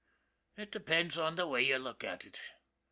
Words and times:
It 0.57 0.71
depends 0.71 1.15
on 1.19 1.35
the 1.35 1.47
way 1.47 1.61
you 1.61 1.77
look 1.77 2.03
at 2.03 2.25
it. 2.25 2.39